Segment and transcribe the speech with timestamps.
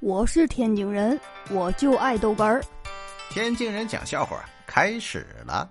[0.00, 1.18] 我是天津人，
[1.50, 2.62] 我就爱豆干儿。
[3.30, 5.68] 天津人讲笑话开始了。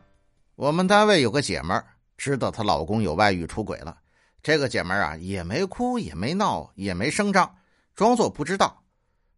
[0.55, 1.85] 我们单位有个姐们儿，
[2.17, 3.97] 知道她老公有外遇出轨了。
[4.43, 7.55] 这个姐们儿啊，也没哭，也没闹，也没声张，
[7.95, 8.83] 装作不知道。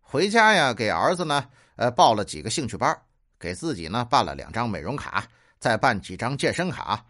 [0.02, 1.46] 回家呀，给儿子呢，
[1.76, 3.00] 呃，报了几个兴趣班，
[3.40, 5.24] 给自己呢办了两张美容卡，
[5.60, 7.06] 再办几张健身卡，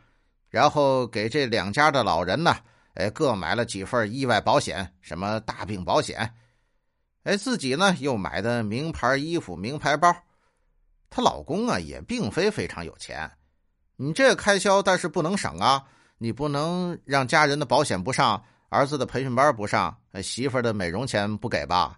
[0.49, 2.57] 然后给这两家的老人呢，
[2.95, 6.29] 哎，各买了几份意外保险，什么大病保险。
[7.23, 10.15] 哎，自己呢又买的名牌衣服、名牌包，
[11.09, 13.29] 她老公啊也并非非常有钱，
[13.97, 15.83] 你这开销但是不能省啊！
[16.17, 21.97] 你不能让家人的保险不上，儿子的培训班不上，媳妇的美容钱不给吧？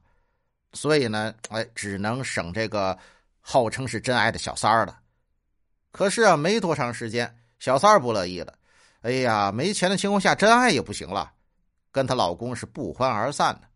[0.73, 2.98] 所以呢，哎，只能省这个
[3.40, 5.00] 号称是真爱的小三儿了。
[5.92, 8.53] 可是啊，没多长时间，小三儿不乐意了，
[9.02, 11.31] 哎呀，没钱的情况下，真爱也不行了，
[11.92, 13.67] 跟她老公是不欢而散的。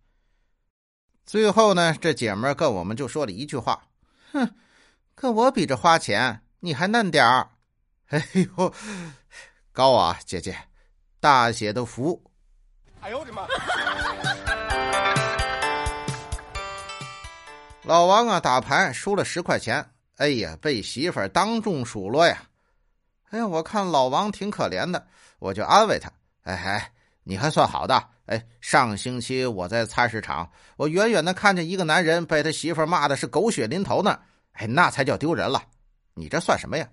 [1.26, 3.88] 最后呢，这姐们儿跟我们就说了一句话
[4.32, 4.54] ：“哼，
[5.16, 7.50] 跟我比着花钱，你还嫩点儿。
[8.10, 8.74] ”哎呦，
[9.72, 10.56] 高啊，姐姐，
[11.20, 12.24] 大写的福！
[13.02, 13.48] 哎呦我的妈！
[17.84, 19.84] 老王啊，打牌输了十块钱，
[20.18, 22.44] 哎呀，被媳妇儿当众数落呀！
[23.32, 25.08] 哎呀，我看老王挺可怜的，
[25.40, 26.12] 我就安慰他
[26.46, 26.92] ：“哎哎，
[27.26, 34.20] 你还算好的。”哎，上星期我在菜市场，我远远的看见一个男人被他媳妇骂的是狗血淋头呢。
[34.54, 35.62] 哎，那才叫丢人了。
[36.16, 36.90] 你这算什么呀？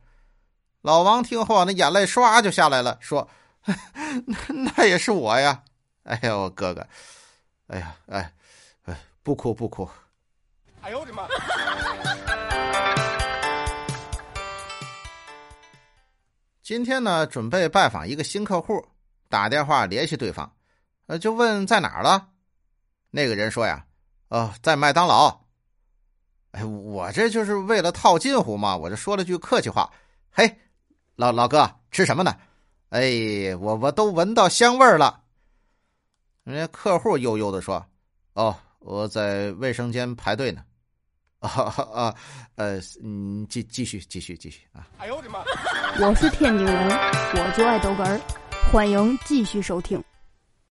[0.83, 3.27] 老王听后，那眼泪唰就下来了，说
[4.77, 5.63] ：“那也是我呀。”
[6.05, 6.87] 哎呦，哥哥，
[7.69, 8.33] 哎呀，哎，
[8.85, 9.89] 哎，不哭不哭。
[10.83, 11.29] 哎呦我的妈！
[16.63, 18.85] 今天呢，准备拜访一个新客户，
[19.33, 20.53] 打电话联系对方。
[21.07, 22.29] 呃，就问在哪儿了？
[23.11, 23.83] 那个人说呀，
[24.29, 25.35] 哦，在麦当劳。
[26.51, 29.91] 哎，我这就是为了套近乎嘛，我就说了句客气话。
[30.31, 30.59] 嘿，
[31.17, 32.37] 老老哥，吃什么呢？
[32.91, 35.23] 哎，我我都闻到香味儿了。
[36.45, 37.83] 人家客户悠悠的说
[38.35, 40.63] ：“哦，我在卫生间排队呢。
[41.41, 41.49] ”啊
[41.93, 42.15] 啊，
[42.57, 44.87] 呃，嗯，继继续继续继续啊！
[44.99, 45.43] 哎呦我的妈！
[45.99, 48.21] 我是天津人，我就爱豆干儿，
[48.73, 50.03] 欢迎继续收听。